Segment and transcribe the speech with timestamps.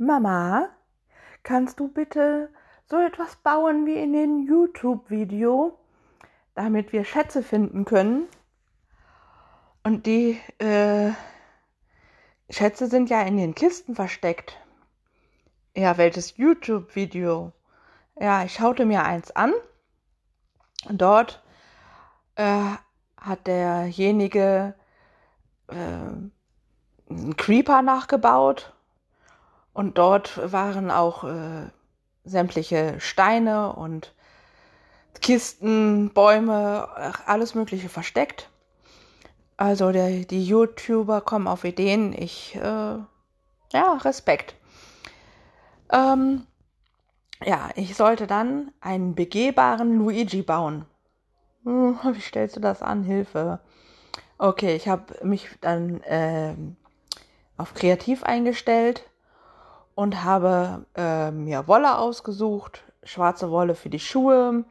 [0.00, 0.68] Mama,
[1.42, 2.50] kannst du bitte
[2.86, 5.76] so etwas bauen wie in den YouTube-Video,
[6.54, 8.28] damit wir Schätze finden können?
[9.82, 11.10] Und die äh,
[12.48, 14.56] Schätze sind ja in den Kisten versteckt.
[15.76, 17.52] Ja, welches YouTube-Video?
[18.20, 19.52] Ja, ich schaute mir eins an.
[20.88, 21.42] Dort
[22.36, 22.70] äh,
[23.16, 24.76] hat derjenige
[25.66, 28.77] äh, einen Creeper nachgebaut
[29.72, 31.68] und dort waren auch äh,
[32.24, 34.14] sämtliche Steine und
[35.20, 36.88] Kisten, Bäume,
[37.26, 38.50] alles Mögliche versteckt.
[39.56, 42.12] Also der, die YouTuber kommen auf Ideen.
[42.12, 44.54] Ich, äh, ja, Respekt.
[45.90, 46.46] Ähm,
[47.44, 50.84] ja, ich sollte dann einen begehbaren Luigi bauen.
[51.64, 53.02] Hm, wie stellst du das an?
[53.02, 53.60] Hilfe.
[54.38, 56.54] Okay, ich habe mich dann äh,
[57.56, 59.02] auf Kreativ eingestellt
[59.98, 64.62] und habe äh, mir Wolle ausgesucht, schwarze Wolle für die Schuhe,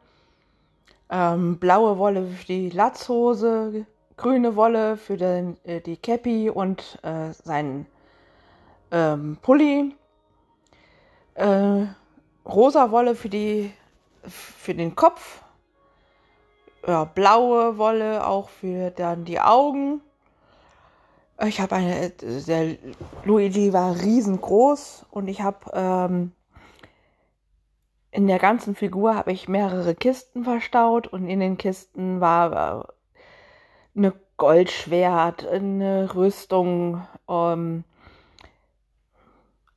[1.10, 3.84] ähm, blaue Wolle für die Latzhose,
[4.16, 7.84] grüne Wolle für den, äh, die Cappy und äh, seinen
[8.90, 9.94] ähm, Pulli,
[11.34, 11.84] äh,
[12.46, 13.70] rosa Wolle für die
[14.22, 15.42] für den Kopf,
[16.86, 20.00] ja, blaue Wolle auch für dann die Augen
[21.46, 22.76] ich habe eine, der
[23.24, 26.32] Luigi war riesengroß und ich habe ähm,
[28.10, 33.98] in der ganzen Figur habe ich mehrere Kisten verstaut und in den Kisten war äh,
[33.98, 37.84] eine Goldschwert, eine Rüstung, ähm,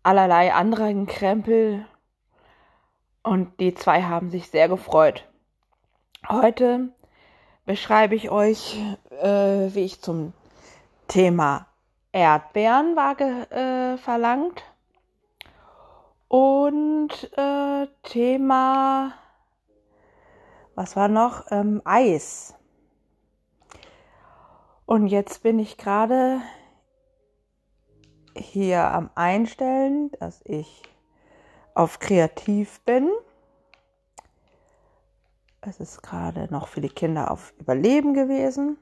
[0.01, 1.85] allerlei anderen Krempel
[3.21, 5.27] und die zwei haben sich sehr gefreut.
[6.27, 6.89] Heute
[7.65, 8.79] beschreibe ich euch,
[9.21, 10.33] äh, wie ich zum
[11.11, 11.67] Thema
[12.13, 14.63] Erdbeeren war äh, verlangt.
[16.29, 19.11] Und äh, Thema,
[20.73, 21.51] was war noch?
[21.51, 22.55] Ähm, Eis.
[24.85, 26.39] Und jetzt bin ich gerade
[28.33, 30.81] hier am Einstellen, dass ich
[31.73, 33.11] auf Kreativ bin.
[35.59, 38.77] Es ist gerade noch für die Kinder auf Überleben gewesen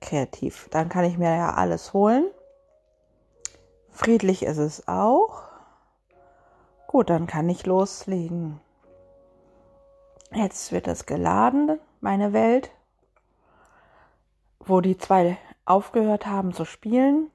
[0.00, 0.68] kreativ.
[0.70, 2.26] Dann kann ich mir ja alles holen.
[3.90, 5.42] Friedlich ist es auch.
[6.86, 8.60] Gut, dann kann ich loslegen.
[10.32, 12.70] Jetzt wird es geladen, meine Welt,
[14.60, 17.30] wo die zwei aufgehört haben zu spielen,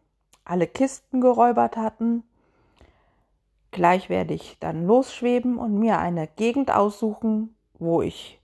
[0.46, 2.24] alle Kisten geräubert hatten.
[3.72, 8.40] Gleich werde ich dann losschweben und mir eine Gegend aussuchen, wo ich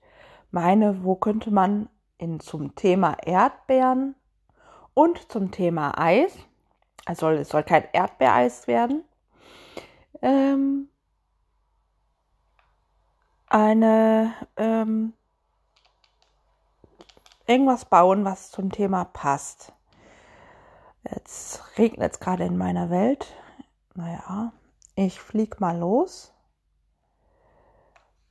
[0.52, 1.88] meine, wo könnte man
[2.20, 4.16] in, zum Thema Erdbeeren
[4.94, 6.38] und zum Thema Eis.
[7.06, 9.04] Also es soll kein Erdbeereis werden.
[10.22, 10.90] Ähm,
[13.48, 15.14] eine ähm,
[17.48, 19.74] irgendwas bauen, was zum Thema passt.
[21.10, 23.34] Jetzt regnet es gerade in meiner Welt.
[23.96, 24.52] Naja,
[24.96, 26.34] ich flieg mal los.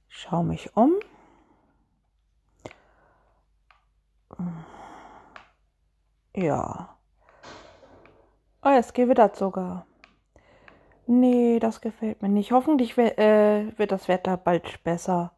[0.08, 0.92] Schau mich um.
[6.34, 6.96] Ja.
[8.62, 9.86] Oh, es gewittert sogar.
[11.06, 12.52] Nee, das gefällt mir nicht.
[12.52, 15.32] Hoffentlich äh, wird das Wetter bald besser.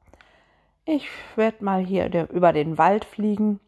[0.85, 3.61] Ich werde mal hier über den Wald fliegen.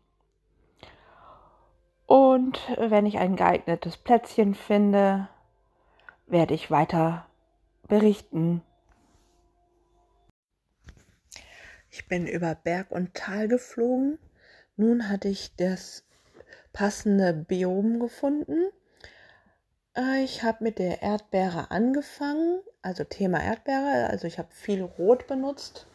[2.06, 5.28] Und wenn ich ein geeignetes Plätzchen finde,
[6.26, 7.26] werde ich weiter
[7.88, 8.62] berichten.
[11.88, 14.18] Ich bin über Berg und Tal geflogen.
[14.76, 16.04] Nun hatte ich das
[16.72, 18.70] passende Biom gefunden.
[19.96, 25.26] Äh, ich habe mit der Erdbeere angefangen, also Thema Erdbeere, also ich habe viel Rot
[25.26, 25.86] benutzt.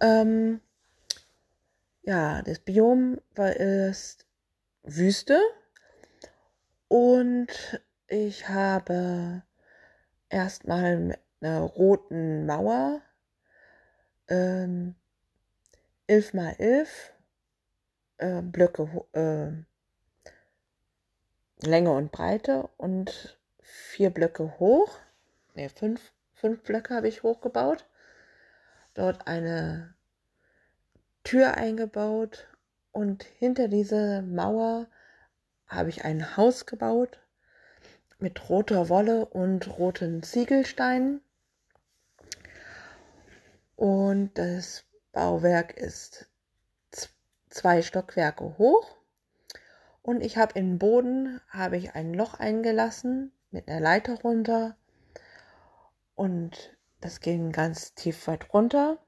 [0.00, 0.60] Ähm,
[2.02, 4.26] ja, das Biom war ist
[4.82, 5.40] Wüste
[6.88, 7.48] und
[8.08, 9.42] ich habe
[10.28, 13.00] erstmal mit einer roten Mauer
[14.28, 14.94] ähm,
[16.06, 17.12] 11 mal 11
[18.18, 19.66] äh, Blöcke äh,
[21.66, 24.98] Länge und Breite und vier Blöcke hoch.
[25.54, 27.86] Ne, fünf, fünf Blöcke habe ich hochgebaut.
[28.94, 29.94] Dort eine
[31.24, 32.46] Tür eingebaut
[32.92, 34.86] und hinter diese Mauer
[35.66, 37.18] habe ich ein Haus gebaut
[38.18, 41.20] mit roter Wolle und roten Ziegelsteinen.
[43.76, 46.28] Und das Bauwerk ist
[47.56, 48.96] zwei Stockwerke hoch
[50.02, 54.76] und ich habe im Boden habe ich ein Loch eingelassen mit einer Leiter runter
[56.14, 58.98] und das ging ganz tief weit runter.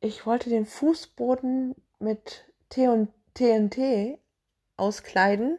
[0.00, 4.18] Ich wollte den Fußboden mit TNT
[4.76, 5.58] auskleiden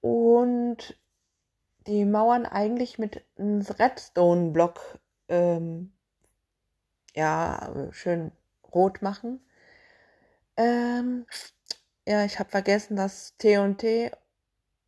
[0.00, 0.96] und
[1.88, 5.92] die Mauern eigentlich mit einem Redstone-Block ähm,
[7.14, 8.30] ja, schön
[8.72, 9.40] rot machen.
[10.56, 11.26] Ähm,
[12.06, 14.10] ja, ich habe vergessen, dass T&T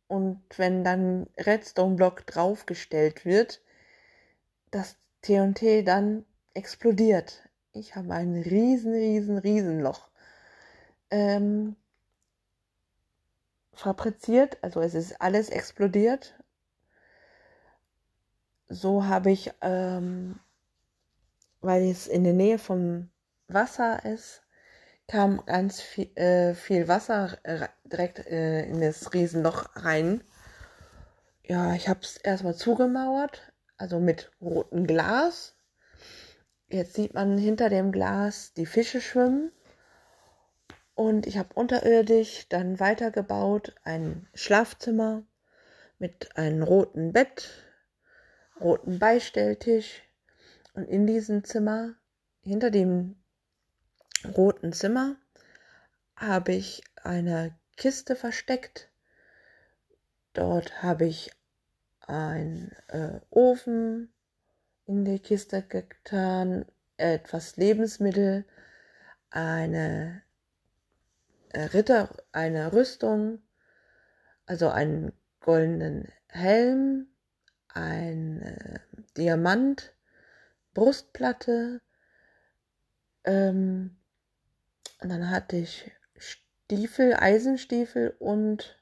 [0.07, 3.61] und wenn dann Redstone-Block draufgestellt wird,
[4.71, 7.47] das T&T dann explodiert.
[7.73, 10.09] Ich habe ein riesen, riesen, riesen Loch
[11.11, 11.75] ähm,
[13.73, 14.57] fabriziert.
[14.63, 16.35] Also es ist alles explodiert.
[18.67, 20.39] So habe ich, ähm,
[21.61, 23.09] weil es in der Nähe vom
[23.47, 24.43] Wasser ist,
[25.09, 27.37] kam ganz viel, äh, viel Wasser
[27.83, 30.23] direkt äh, in das Riesenloch rein.
[31.43, 35.57] Ja, ich habe es erstmal zugemauert, also mit rotem Glas.
[36.67, 39.51] Jetzt sieht man hinter dem Glas die Fische schwimmen.
[40.93, 45.23] Und ich habe unterirdisch dann weitergebaut ein Schlafzimmer
[45.97, 47.49] mit einem roten Bett,
[48.61, 50.03] roten Beistelltisch.
[50.73, 51.95] Und in diesem Zimmer,
[52.41, 53.15] hinter dem
[54.25, 55.15] roten Zimmer
[56.15, 58.89] habe ich eine Kiste versteckt.
[60.33, 61.31] Dort habe ich
[62.01, 64.13] einen äh, Ofen
[64.85, 66.65] in die Kiste getan,
[66.97, 68.45] etwas Lebensmittel,
[69.29, 70.23] eine
[71.49, 73.41] äh, Ritter, eine Rüstung,
[74.45, 77.07] also einen goldenen Helm,
[77.69, 78.79] ein äh,
[79.15, 79.93] Diamant,
[80.73, 81.81] Brustplatte,
[83.23, 83.98] ähm,
[85.01, 88.77] und dann hatte ich Stiefel, Eisenstiefel und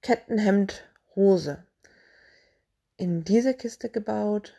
[0.00, 1.64] Kettenhemd, Hose.
[2.96, 4.54] In diese Kiste gebaut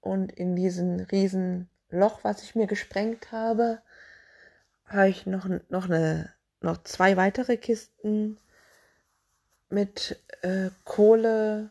[0.00, 3.80] und in diesen riesen Loch, was ich mir gesprengt habe,
[4.86, 8.38] habe ich noch, noch, eine, noch zwei weitere Kisten
[9.70, 11.70] mit äh, Kohle,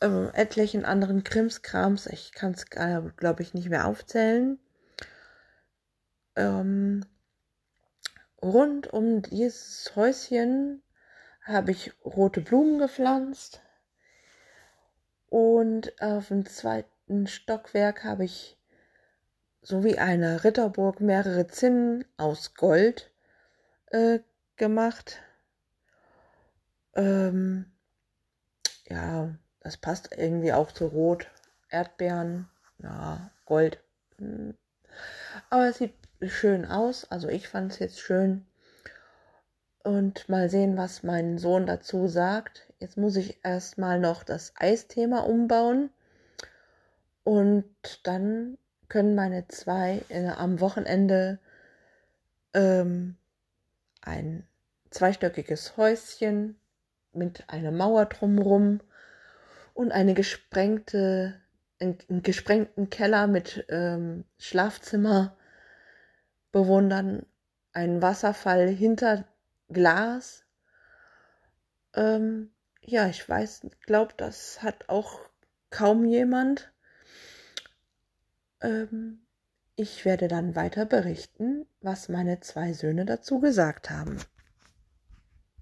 [0.00, 2.06] äh, etlichen anderen Krimskrams.
[2.06, 4.58] Ich kann es, glaube ich, nicht mehr aufzählen
[6.36, 7.04] ähm,
[8.42, 10.82] rund um dieses Häuschen
[11.42, 13.62] habe ich rote Blumen gepflanzt
[15.28, 18.58] und auf dem zweiten Stockwerk habe ich
[19.62, 23.10] so wie eine Ritterburg mehrere Zinnen aus Gold
[23.86, 24.20] äh,
[24.56, 25.22] gemacht.
[26.94, 27.72] Ähm,
[28.86, 31.30] ja, das passt irgendwie auch zu Rot.
[31.70, 32.48] Erdbeeren,
[32.78, 33.82] ja, Gold.
[34.18, 34.56] Hm.
[35.50, 35.94] Aber es sieht
[36.28, 37.10] schön aus.
[37.10, 38.46] Also ich fand es jetzt schön.
[39.82, 42.72] Und mal sehen, was mein Sohn dazu sagt.
[42.78, 45.90] Jetzt muss ich erstmal noch das Eisthema umbauen.
[47.22, 47.64] Und
[48.02, 51.38] dann können meine zwei in, am Wochenende
[52.54, 53.16] ähm,
[54.02, 54.46] ein
[54.90, 56.56] zweistöckiges Häuschen
[57.12, 58.80] mit einer Mauer drumherum
[59.72, 61.40] und eine gesprengte,
[61.80, 65.36] einen, gesprengten Keller mit ähm, Schlafzimmer
[66.54, 67.26] bewundern
[67.72, 69.24] einen Wasserfall hinter
[69.68, 70.44] Glas.
[71.94, 75.18] Ähm, ja, ich weiß, glaube, das hat auch
[75.70, 76.72] kaum jemand.
[78.60, 79.26] Ähm,
[79.74, 84.18] ich werde dann weiter berichten, was meine zwei Söhne dazu gesagt haben.